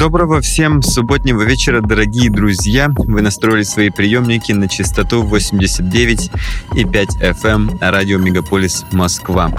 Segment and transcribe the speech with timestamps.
[0.00, 2.90] Доброго всем субботнего вечера, дорогие друзья.
[2.96, 9.52] Вы настроили свои приемники на частоту 89,5 FM эм радио Мегаполис Москва.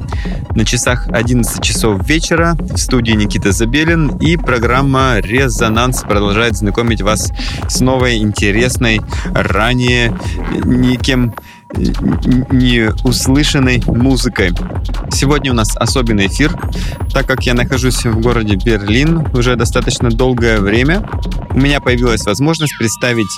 [0.55, 7.31] На часах 11 часов вечера в студии Никита Забелин и программа «Резонанс» продолжает знакомить вас
[7.69, 8.99] с новой, интересной,
[9.35, 10.17] ранее
[10.65, 11.35] никем
[11.75, 14.51] не услышанной музыкой.
[15.11, 16.53] Сегодня у нас особенный эфир,
[17.13, 21.07] так как я нахожусь в городе Берлин уже достаточно долгое время.
[21.51, 23.31] У меня появилась возможность представить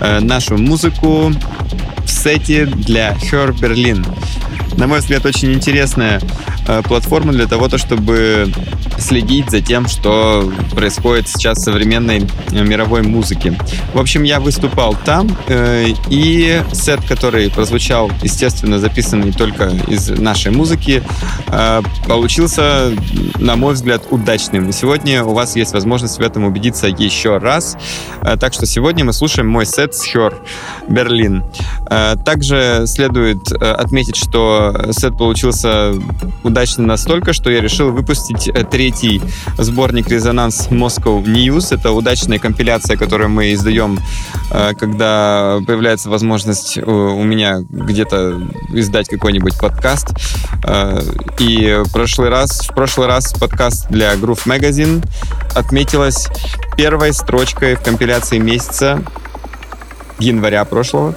[0.00, 1.32] э, нашу музыку
[2.04, 4.06] в сете для Her Berlin.
[4.76, 6.20] На мой взгляд, очень интересная
[6.66, 8.52] э, платформа для того, чтобы
[8.98, 13.58] следить за тем, что происходит сейчас в современной э, мировой музыке.
[13.94, 20.52] В общем, я выступал там, э, и сет, который прозвучал, естественно, записанный только из нашей
[20.52, 21.02] музыки,
[21.48, 22.92] э, получился,
[23.40, 24.70] на мой взгляд, удачным.
[24.70, 27.76] Сегодня у вас есть возможность в этом убедиться еще раз.
[28.22, 30.34] Э, так что сегодня мы слушаем мой сет с Her
[30.88, 31.42] Берлин.
[31.90, 35.94] Э, также следует э, отметить, что сет получился
[36.44, 39.20] удачным настолько, что я решил выпустить э, третий
[39.58, 41.74] сборник «Резонанс Moscow News».
[41.74, 43.98] Это удачная компиляция, которую мы издаем,
[44.52, 48.40] э, когда появляется возможность у меня где-то
[48.72, 50.08] издать какой-нибудь подкаст.
[50.64, 51.00] Э,
[51.38, 55.04] И прошлый раз, в прошлый раз подкаст для Groove Magazine
[55.54, 56.28] отметилась
[56.76, 59.02] первой строчкой в компиляции месяца
[60.18, 61.14] января прошлого.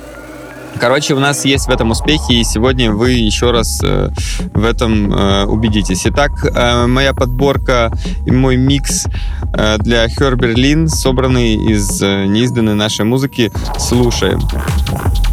[0.80, 4.10] Короче, у нас есть в этом успехи, и сегодня вы еще раз э,
[4.54, 6.04] в этом э, убедитесь.
[6.06, 7.92] Итак, э, моя подборка
[8.26, 9.06] и мой микс
[9.54, 14.40] э, для Her Berlin, собранный из э, неизданной нашей музыки, слушаем.
[14.40, 15.31] 30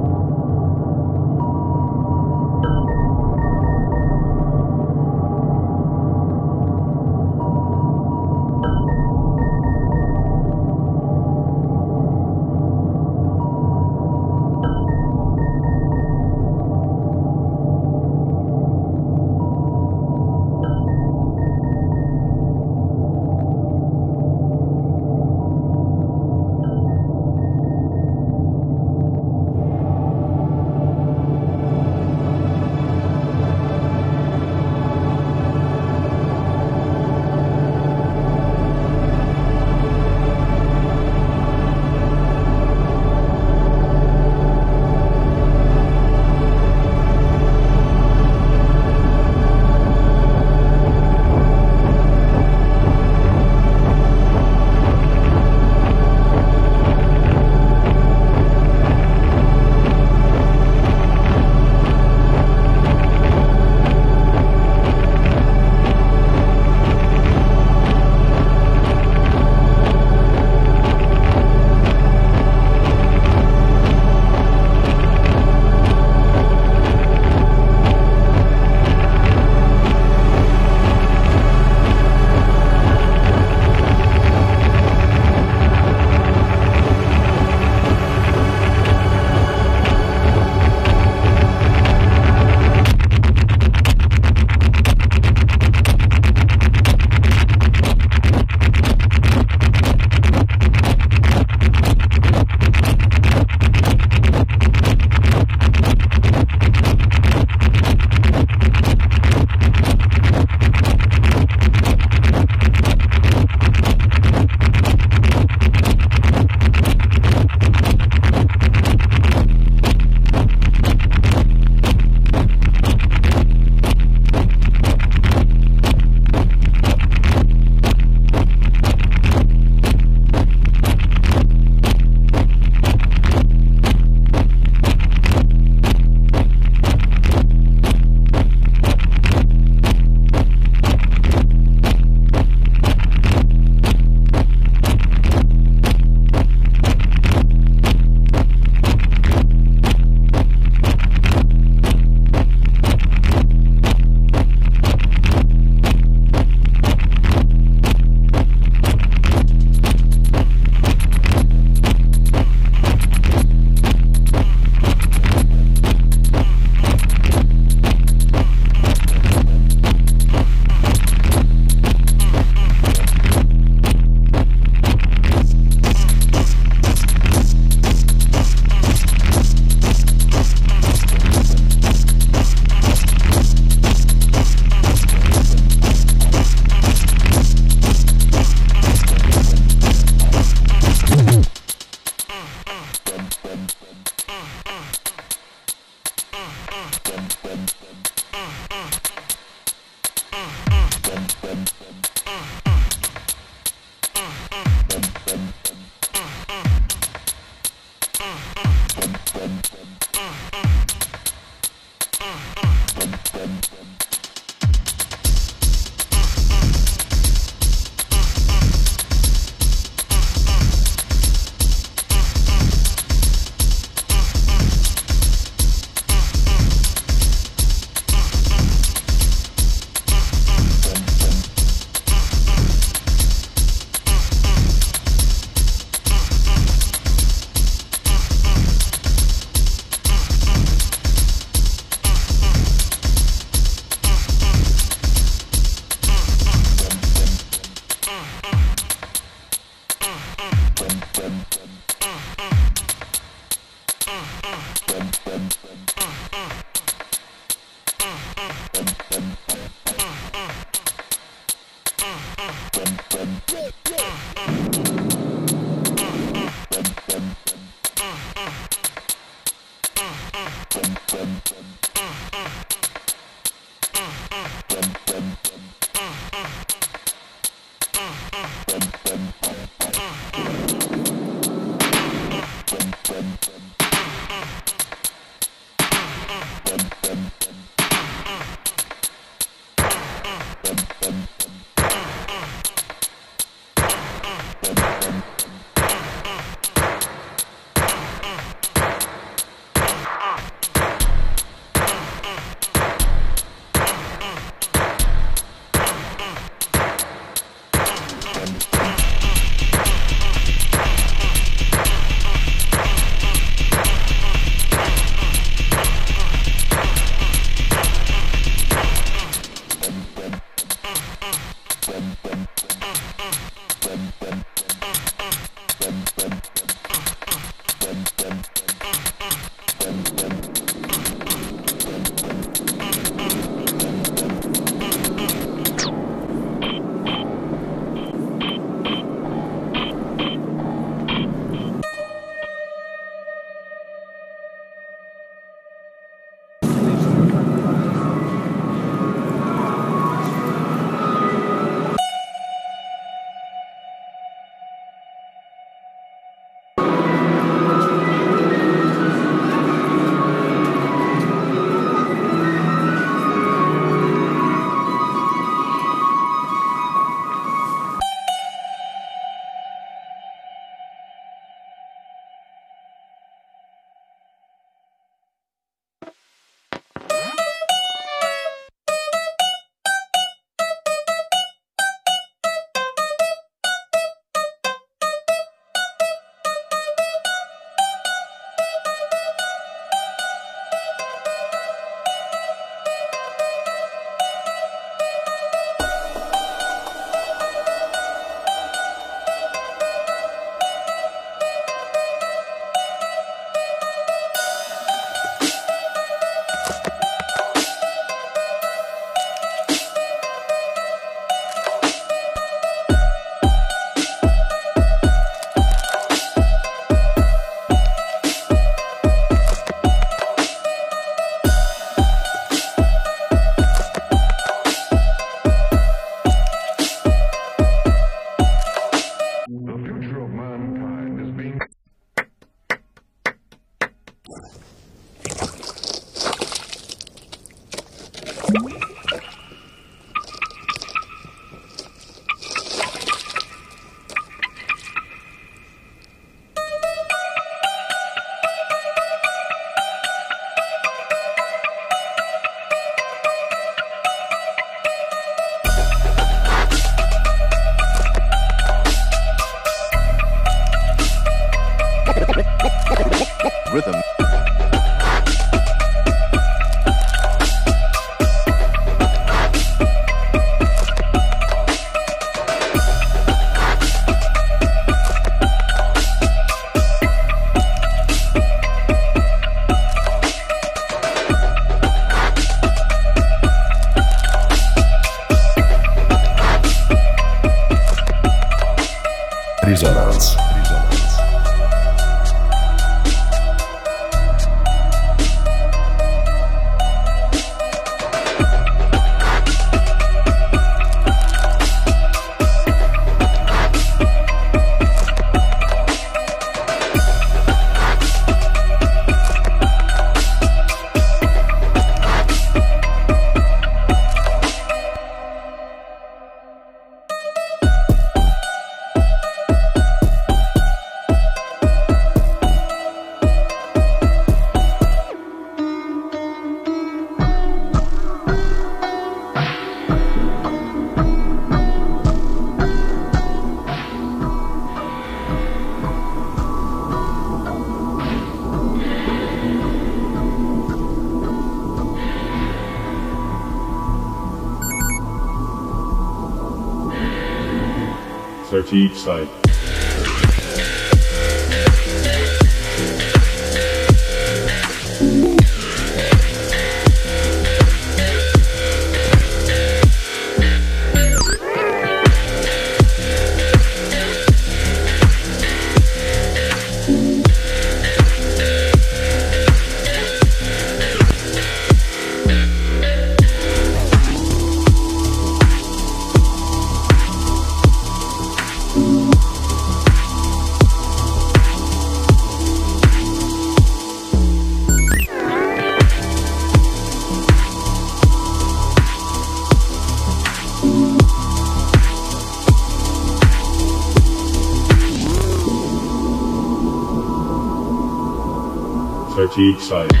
[599.61, 600.00] side.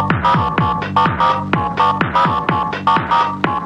[0.00, 0.12] Thank
[3.46, 3.57] you.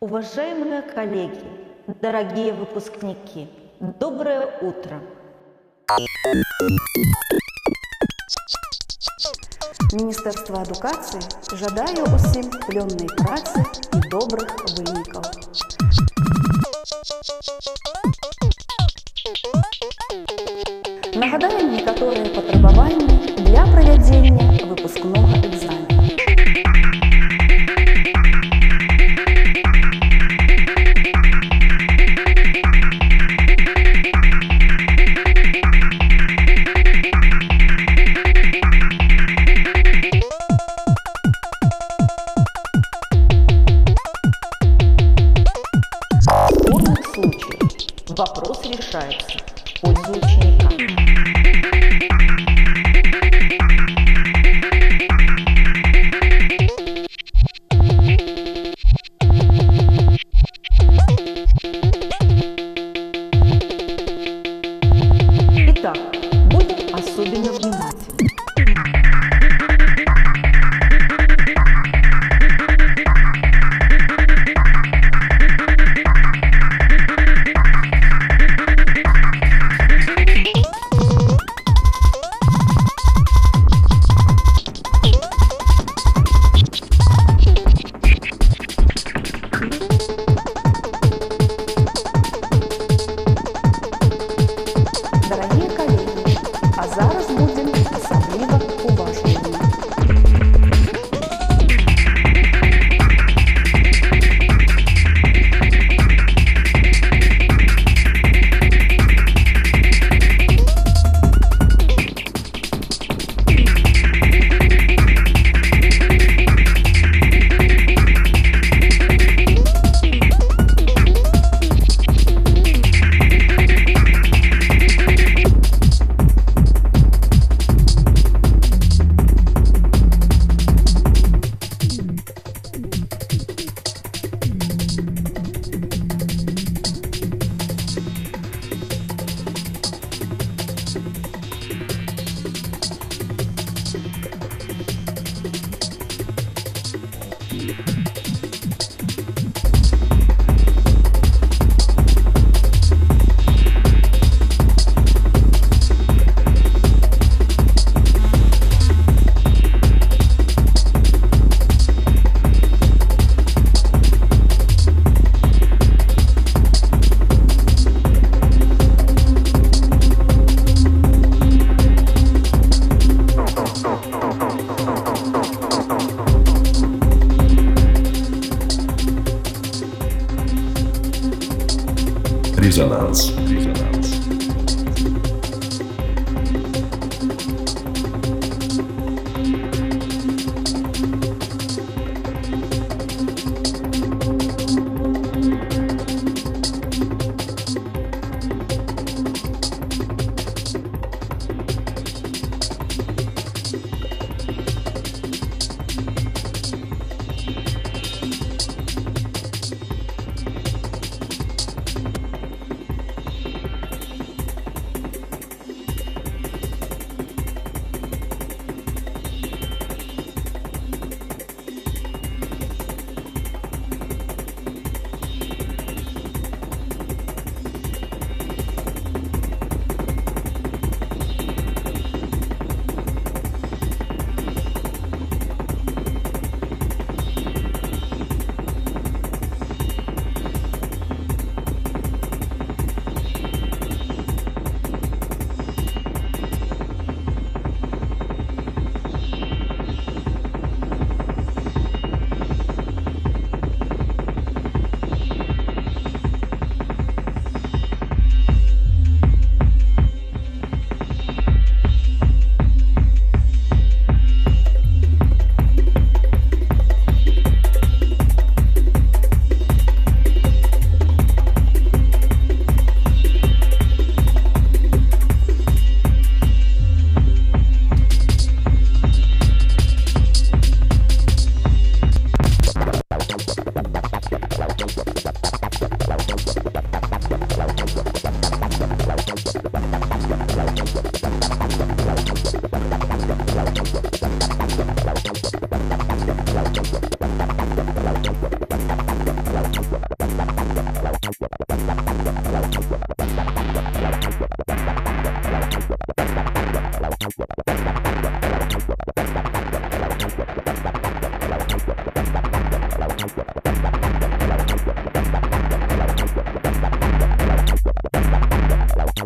[0.00, 1.44] Уважаемые коллеги,
[1.86, 3.48] дорогие выпускники,
[3.80, 5.00] доброе утро!
[9.92, 15.22] Міністерство адукації жадає усім плённай працы і добрых вынікаў.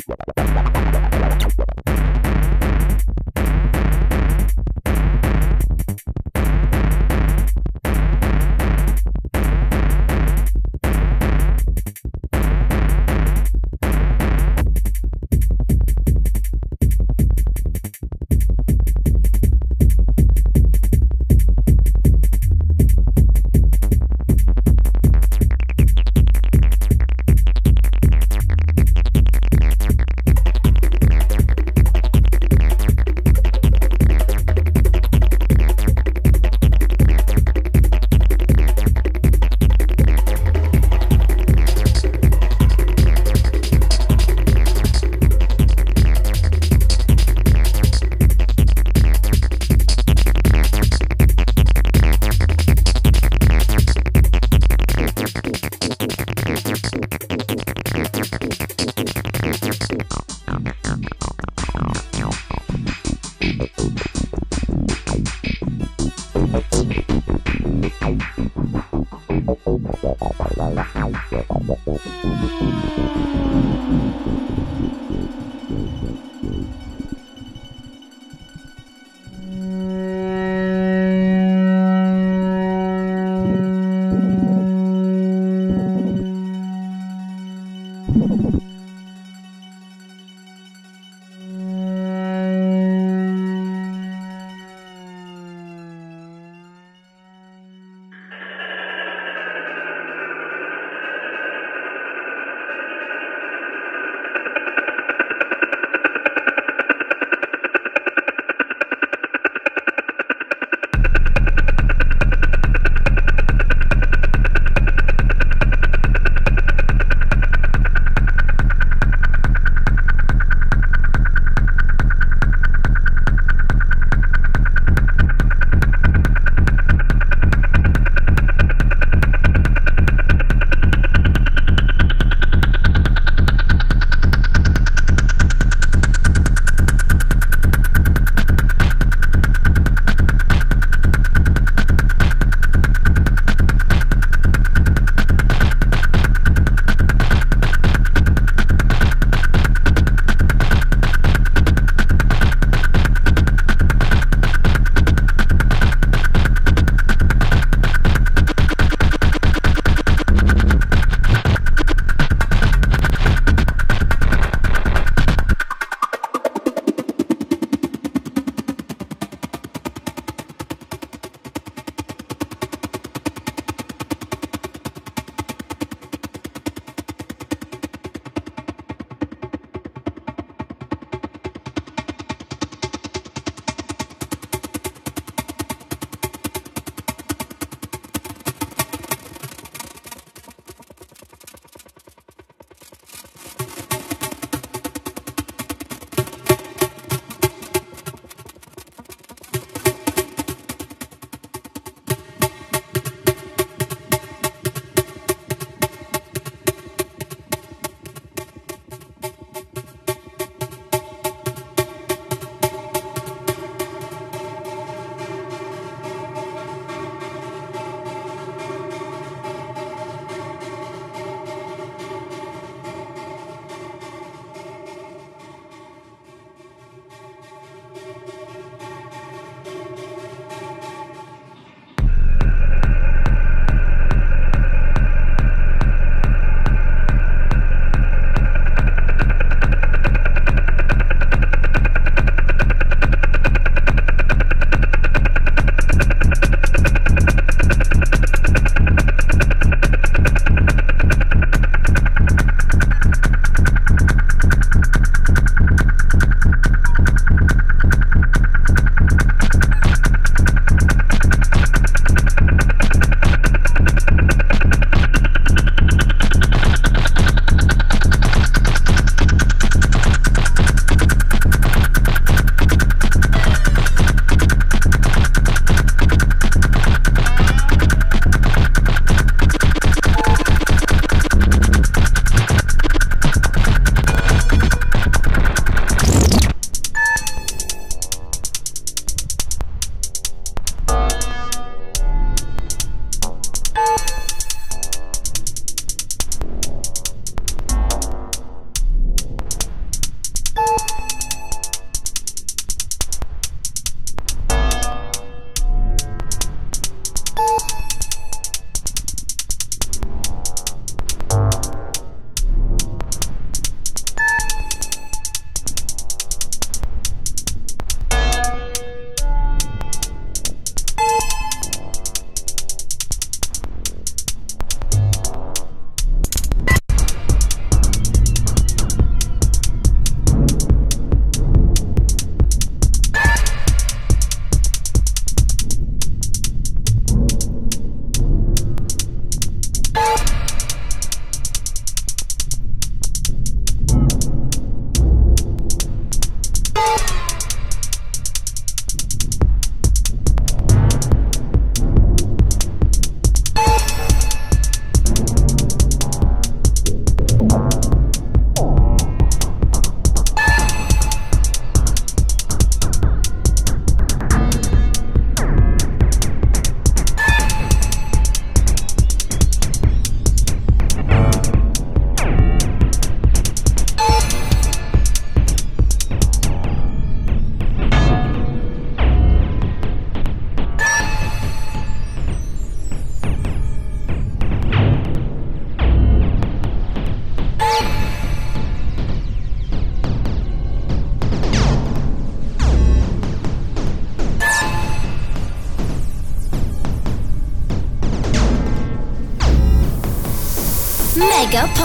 [0.08, 0.49] Yeah.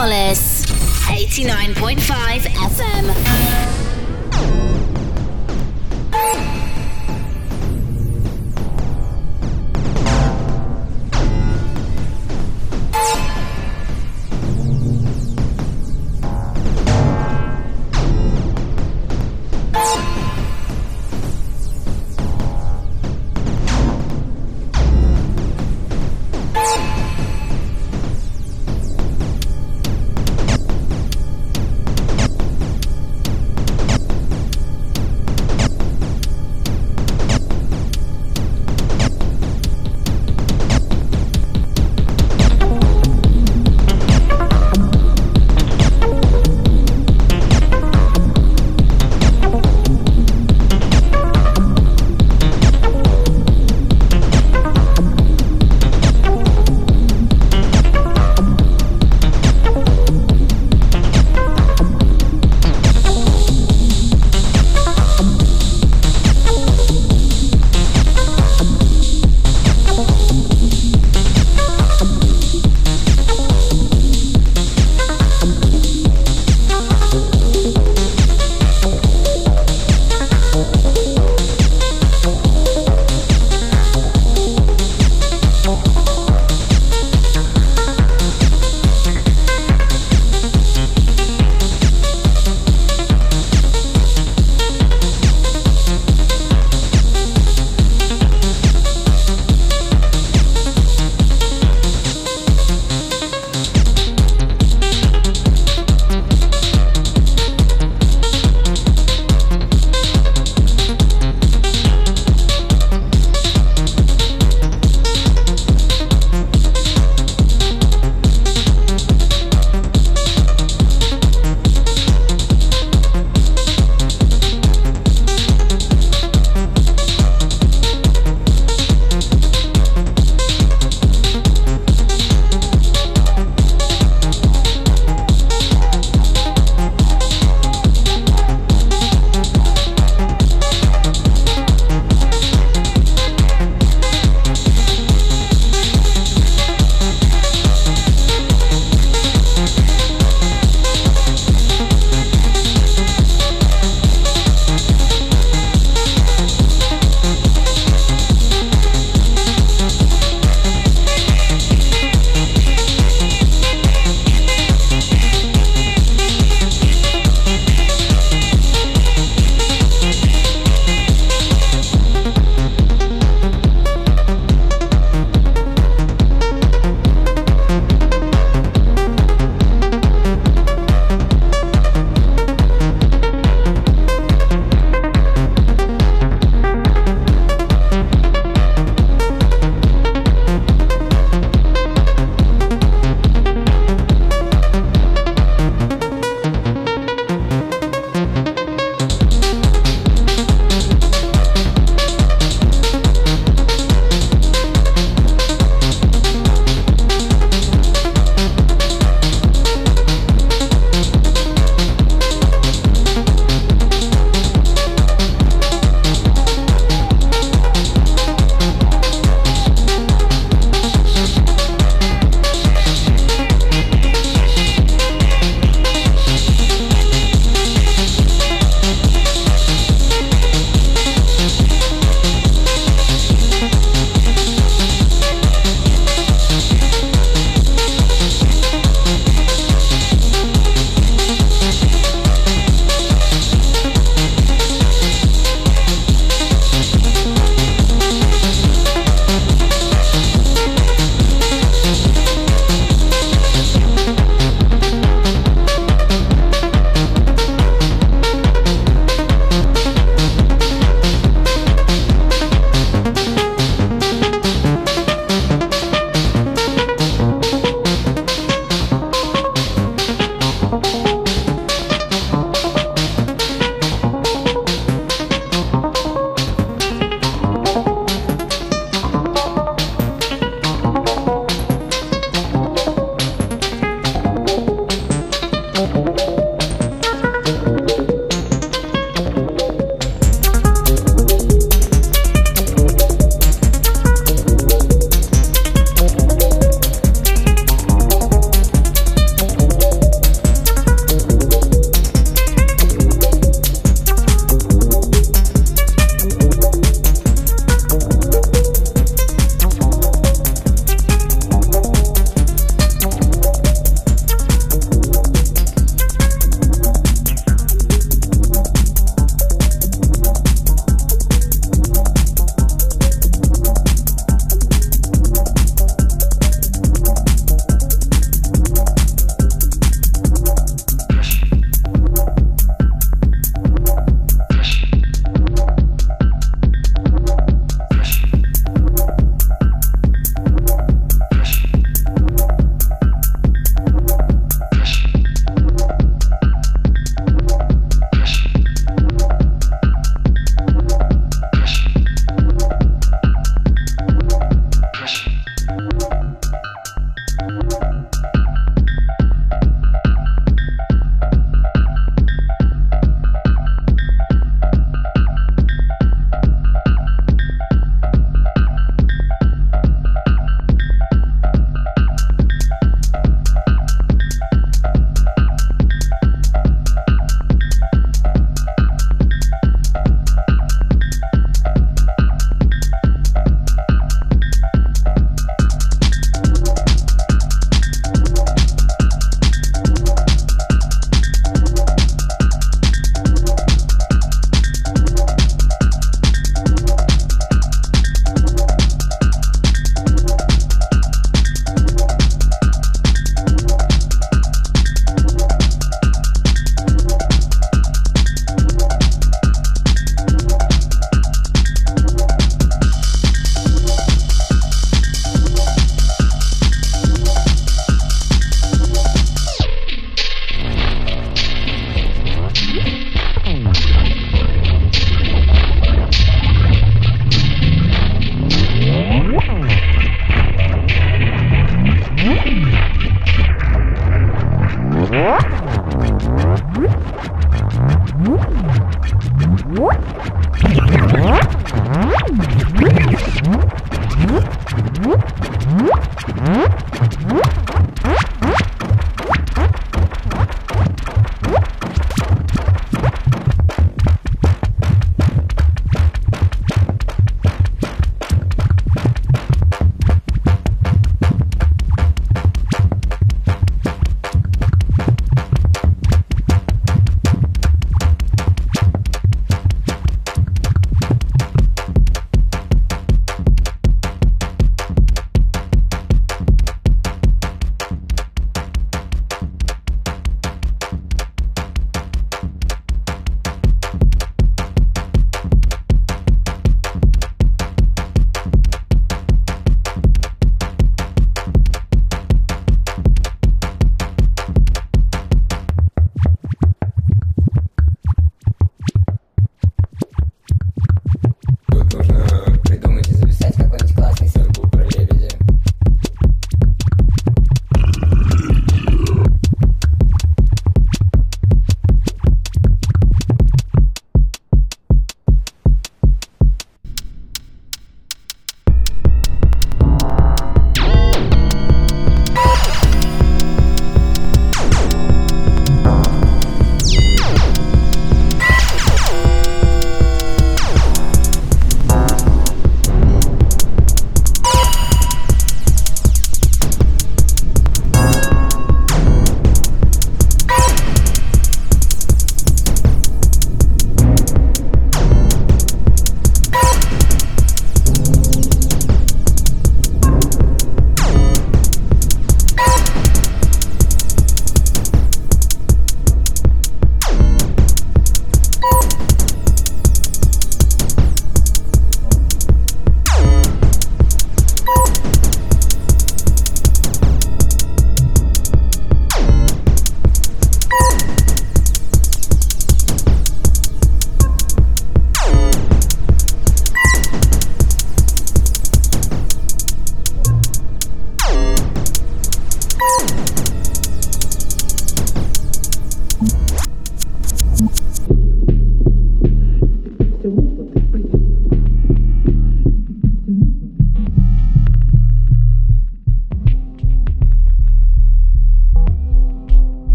[0.00, 0.49] Wallace.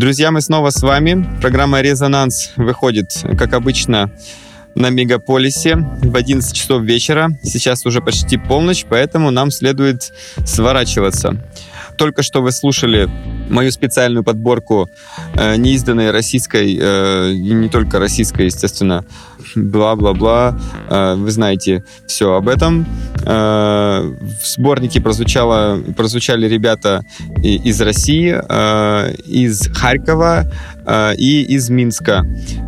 [0.00, 1.26] Друзья, мы снова с вами.
[1.42, 4.10] Программа «Резонанс» выходит, как обычно,
[4.74, 7.28] на Мегаполисе в 11 часов вечера.
[7.42, 10.14] Сейчас уже почти полночь, поэтому нам следует
[10.46, 11.36] сворачиваться.
[11.98, 13.10] Только что вы слушали
[13.50, 14.88] мою специальную подборку
[15.34, 19.04] э, неизданной российской, э, и не только российской, естественно,
[19.56, 20.58] бла-бла-бла.
[20.88, 22.86] Э, вы знаете все об этом.
[23.24, 24.00] Э,
[24.42, 27.04] в сборнике прозвучало, прозвучали ребята
[27.42, 30.50] и- из России, э, из Харькова
[30.86, 32.24] э, и из Минска,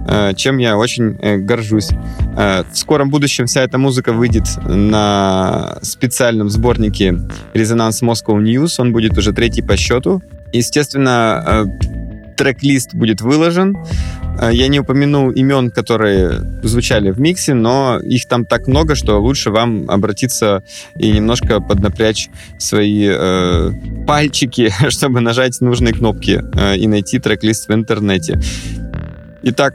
[0.08, 1.90] э, чем я очень э, горжусь.
[2.36, 7.14] Э, В скором будущем вся эта музыка выйдет на специальном сборнике
[7.54, 8.74] «Резонанс Moscow News».
[8.78, 10.22] Он будет уже третий по счету.
[10.53, 13.76] Естественно, э, трек-лист будет выложен.
[14.40, 19.20] Э, Я не упомянул имен, которые звучали в миксе, но их там так много, что
[19.20, 20.62] лучше вам обратиться
[20.96, 22.28] и немножко поднапрячь
[22.59, 23.70] свои э,
[24.07, 28.40] пальчики, чтобы нажать нужные кнопки э, и найти трек-лист в интернете.
[29.44, 29.74] Итак,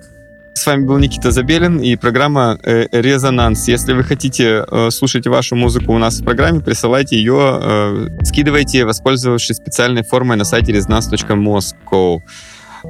[0.58, 3.68] с вами был Никита Забелин и программа э, «Резонанс».
[3.68, 8.86] Если вы хотите э, слушать вашу музыку у нас в программе, присылайте ее, э, скидывайте,
[8.86, 10.74] воспользовавшись специальной формой на сайте.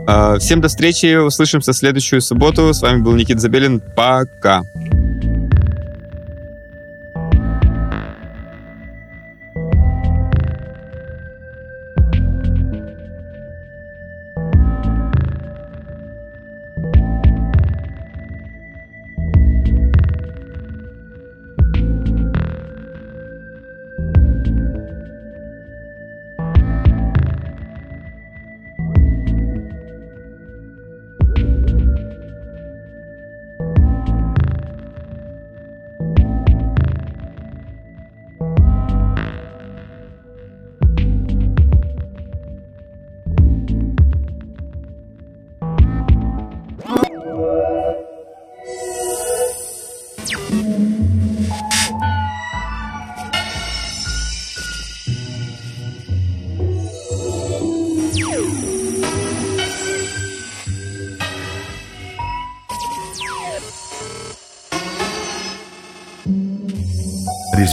[0.07, 2.73] Э, Всем до встречи, услышимся в следующую субботу.
[2.73, 3.81] С вами был Никита Забелин.
[3.95, 4.63] Пока.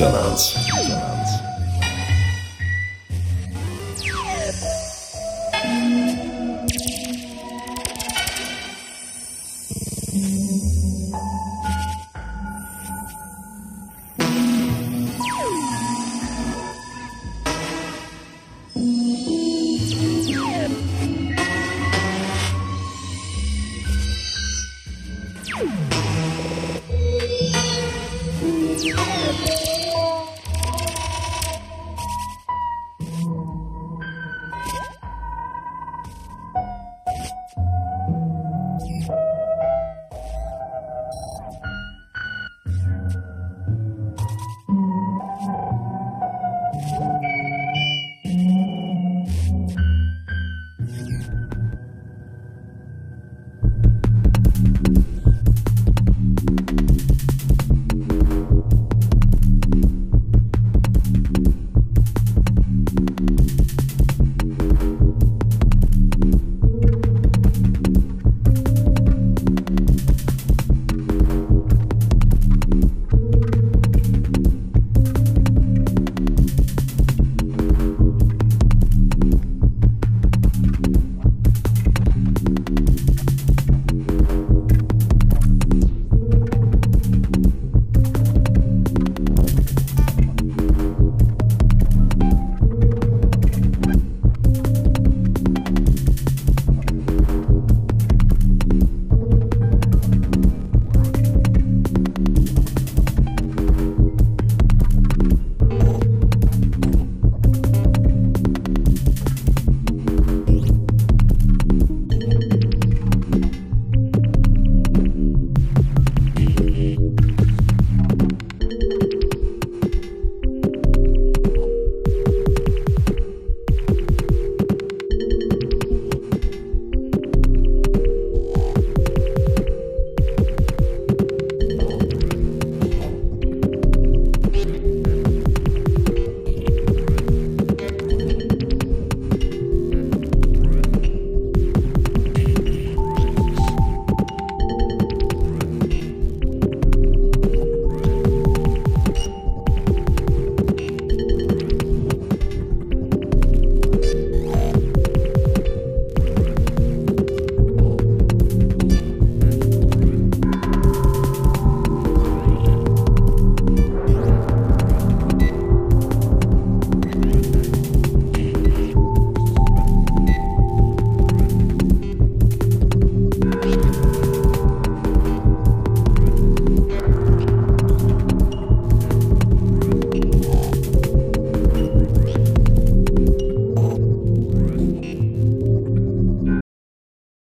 [0.04, 0.54] Резонанс.
[0.66, 0.83] Резонанс.